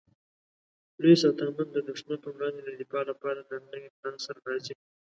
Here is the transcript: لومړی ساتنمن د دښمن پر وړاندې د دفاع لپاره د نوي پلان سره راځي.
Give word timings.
لومړی 1.01 1.15
ساتنمن 1.23 1.67
د 1.73 1.77
دښمن 1.89 2.17
پر 2.23 2.31
وړاندې 2.35 2.61
د 2.63 2.69
دفاع 2.81 3.03
لپاره 3.11 3.39
د 3.43 3.51
نوي 3.71 3.89
پلان 3.95 4.15
سره 4.25 4.39
راځي. 4.49 4.73